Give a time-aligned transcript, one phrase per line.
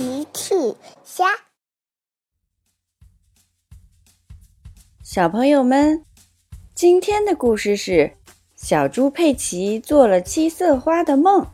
[0.00, 0.54] 奇趣
[1.04, 1.26] 虾，
[5.04, 6.06] 小朋友们，
[6.74, 8.16] 今天的故事是
[8.56, 11.46] 小猪佩奇做了七色花的梦。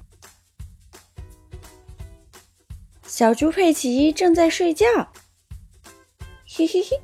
[3.04, 4.86] 小猪佩奇正在睡觉，
[6.46, 7.00] 嘿嘿嘿，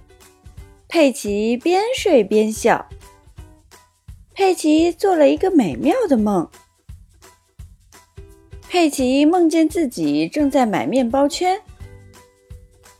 [0.86, 2.88] 佩奇边睡边笑。
[4.32, 6.48] 佩奇做了一个美妙的梦。
[8.72, 11.60] 佩奇梦见自己正在买面包圈，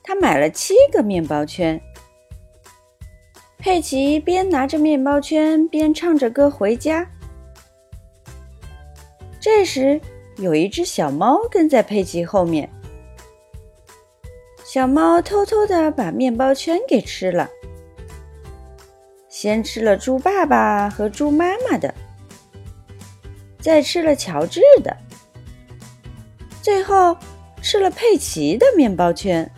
[0.02, 1.80] 他买了七个面包圈。
[3.56, 7.10] 佩奇边拿着面包圈边唱着歌回家。
[9.40, 9.98] 这时，
[10.36, 12.68] 有一只小猫跟在佩奇后面。
[14.66, 17.48] 小猫偷偷的把面包圈给吃了，
[19.30, 21.94] 先吃了猪爸爸和猪妈妈的，
[23.58, 24.94] 再吃了乔治的。
[26.62, 27.16] 最后
[27.60, 29.50] 吃了佩奇的面包圈。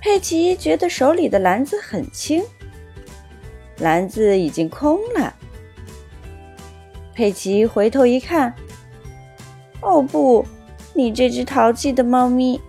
[0.00, 2.44] 佩奇觉得手里的篮子很轻，
[3.78, 5.34] 篮子已经空了。
[7.14, 8.54] 佩奇回头一看，
[9.80, 10.46] 哦不，
[10.94, 12.60] 你这只淘气的猫咪！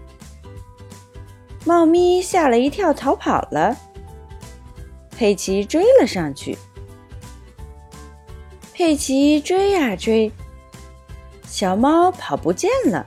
[1.65, 3.75] 猫咪吓了一跳，逃跑了。
[5.11, 6.57] 佩奇追了上去。
[8.73, 10.31] 佩奇追呀追。
[11.47, 13.05] 小猫跑不见了，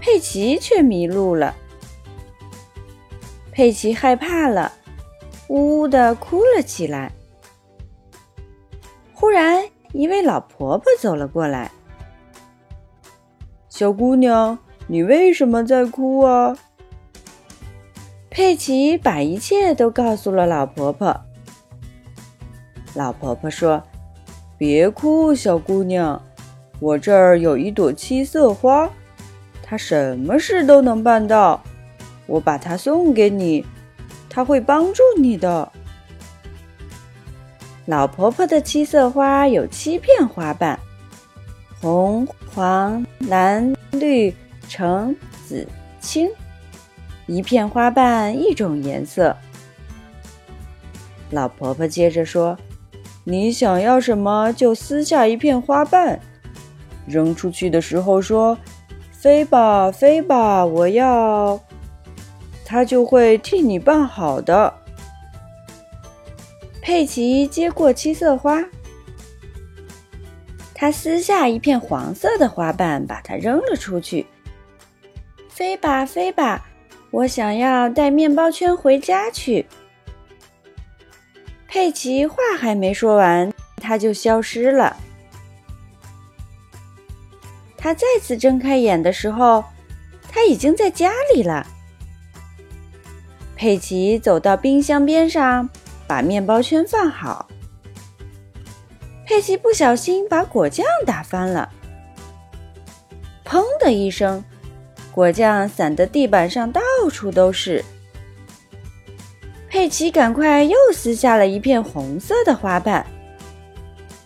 [0.00, 1.54] 佩奇却迷路了。
[3.52, 4.72] 佩奇害怕了，
[5.48, 7.12] 呜呜的哭了起来。
[9.12, 11.70] 忽然，一位老婆婆走了过来
[13.68, 14.58] ：“小姑娘，
[14.88, 16.56] 你为什么在哭啊？”
[18.28, 21.20] 佩奇把一切都告诉了老婆婆。
[22.94, 23.80] 老婆婆说。
[24.66, 26.22] 别哭，小姑娘，
[26.80, 28.88] 我这儿有一朵七色花，
[29.62, 31.62] 它什么事都能办到。
[32.24, 33.62] 我把它送给你，
[34.30, 35.70] 它会帮助你的。
[37.84, 40.80] 老婆婆的七色花有七片花瓣，
[41.78, 44.34] 红、黄、蓝、绿、
[44.66, 45.14] 橙、
[45.46, 45.68] 紫、
[46.00, 46.26] 青，
[47.26, 49.36] 一片花瓣一种颜色。
[51.28, 52.56] 老婆婆接着说。
[53.24, 56.20] 你想要什么，就撕下一片花瓣，
[57.06, 58.56] 扔出去的时候说
[59.10, 61.58] ：“飞吧，飞吧，我要。”
[62.66, 64.72] 它就会替你办好的。
[66.80, 68.62] 佩奇接过七色花，
[70.74, 74.26] 他撕下一片黄色的花瓣，把它扔了出去。
[75.48, 76.66] 飞吧，飞吧，
[77.10, 79.64] 我想要带面包圈回家去。
[81.74, 84.96] 佩奇话还没说完，他就消失了。
[87.76, 89.64] 他再次睁开眼的时候，
[90.28, 91.66] 他已经在家里了。
[93.56, 95.68] 佩奇走到冰箱边上，
[96.06, 97.48] 把面包圈放好。
[99.26, 101.68] 佩奇不小心把果酱打翻了，
[103.44, 104.44] 砰的一声，
[105.10, 106.80] 果酱散的地板上到
[107.10, 107.84] 处都是。
[109.84, 113.04] 佩奇，赶快又撕下了一片红色的花瓣。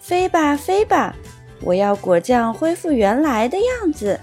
[0.01, 1.17] 飞吧，飞吧！
[1.63, 4.21] 我要果酱恢复原来的样子。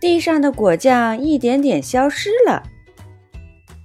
[0.00, 2.64] 地上的果酱一点点消失了，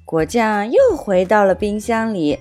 [0.05, 2.39] 果酱又回到了冰箱里。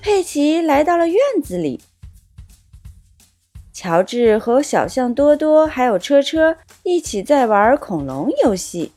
[0.00, 1.82] 佩奇来到了院子里，
[3.70, 8.92] 乔治和小象多多还有车车一起在玩恐龙游戏。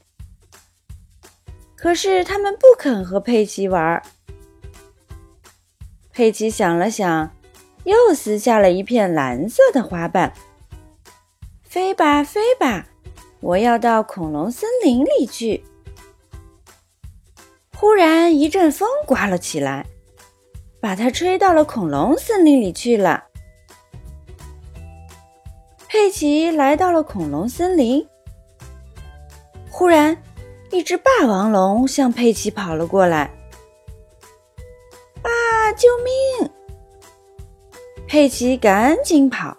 [1.78, 4.02] 可是他们不肯和佩奇玩。
[6.12, 7.32] 佩奇想了想，
[7.84, 10.34] 又撕下了一片蓝色的花瓣。
[11.62, 12.88] 飞吧，飞吧！
[13.40, 15.64] 我要到恐龙森林里去。
[17.76, 19.86] 忽然一阵风刮了起来，
[20.82, 23.26] 把它吹到了恐龙森林里去了。
[25.88, 28.07] 佩奇来到了恐龙森林，
[29.69, 30.18] 忽然。
[30.72, 33.31] 一只霸王龙向佩奇跑了过来，
[35.22, 35.30] 啊！
[35.75, 36.50] 救命！
[38.08, 39.58] 佩奇赶紧跑。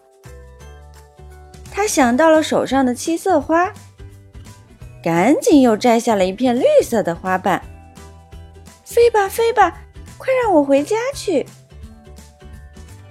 [1.70, 3.72] 他想到了手上的七色花，
[5.02, 7.62] 赶紧又摘下了一片绿色的花瓣。
[8.84, 9.80] 飞吧，飞吧，
[10.18, 11.46] 快让我回家去！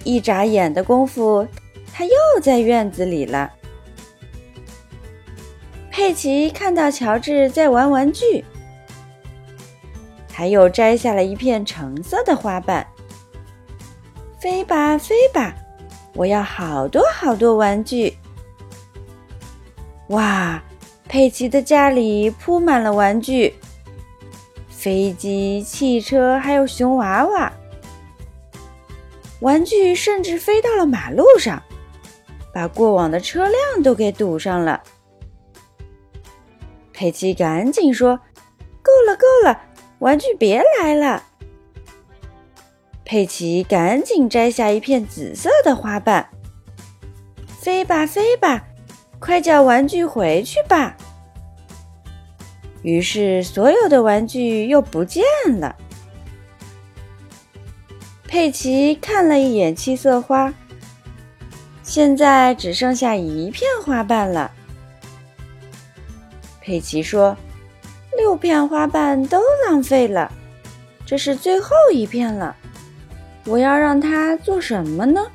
[0.04, 1.48] 一眨眼的功夫，
[1.94, 2.12] 他又
[2.42, 3.54] 在院子里了。
[5.98, 8.46] 佩奇看到乔治在玩玩具，
[10.30, 12.86] 他又摘下了一片橙色的花瓣。
[14.40, 15.56] 飞吧，飞吧，
[16.14, 18.16] 我要好多好多玩具！
[20.10, 20.62] 哇，
[21.10, 23.56] 佩奇的家里铺满了玩具，
[24.70, 27.52] 飞机、汽车，还有熊娃娃。
[29.40, 31.60] 玩具甚至飞到了马路上，
[32.54, 34.80] 把过往的车辆都给堵上了。
[36.98, 38.18] 佩奇赶紧说
[38.82, 39.62] ：“够了，够了，
[40.00, 41.24] 玩具别来了。”
[43.06, 46.28] 佩奇赶紧摘下一片紫色的花瓣，
[47.60, 48.66] 飞吧飞吧，
[49.20, 50.98] 快叫玩具回去吧。
[52.82, 55.24] 于是，所有的玩具又不见
[55.60, 55.76] 了。
[58.28, 60.52] 佩奇看了一眼七色花，
[61.84, 64.47] 现在只剩下一片花瓣了。
[66.68, 67.34] 佩奇说
[68.18, 70.30] ：“六片花瓣都浪费了，
[71.06, 72.54] 这是最后一片了。”
[73.48, 75.26] 我要让他做什么呢？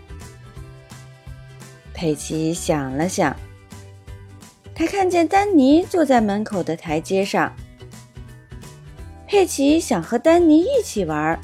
[1.95, 3.35] 佩奇想了想，
[4.75, 7.51] 他看见丹尼坐在门口的台阶上。
[9.27, 11.41] 佩奇想和丹尼一起玩，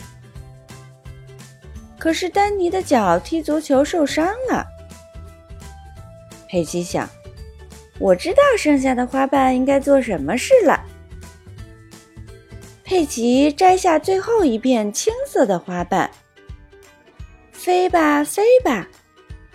[1.99, 4.67] 可是丹尼的脚踢足球受伤了。
[6.47, 7.09] 佩奇想，
[7.99, 10.81] 我知道剩下的花瓣应该做什么事了。
[12.85, 16.11] 佩奇摘下最后一片青色的花瓣。
[17.53, 18.87] 飞吧，飞吧，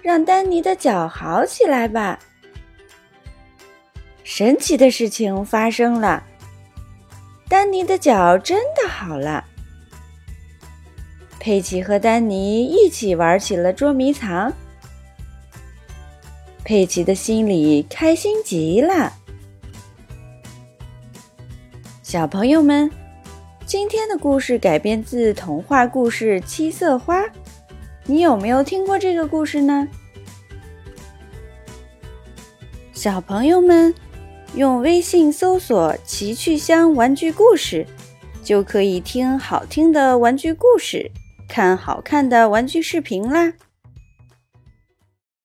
[0.01, 2.19] 让丹尼的脚好起来吧！
[4.23, 6.23] 神奇的事情发生了，
[7.49, 9.43] 丹尼的脚真的好了。
[11.39, 14.53] 佩奇和丹尼一起玩起了捉迷藏，
[16.63, 19.13] 佩奇的心里开心极了。
[22.01, 22.89] 小朋友们，
[23.65, 27.21] 今天的故事改编自童话故事《七色花》。
[28.05, 29.87] 你有没有听过这个故事呢？
[32.93, 33.93] 小朋友们，
[34.55, 37.85] 用微信搜索“奇趣箱玩具故事”，
[38.43, 41.11] 就可以听好听的玩具故事，
[41.47, 43.53] 看好看的玩具视频啦。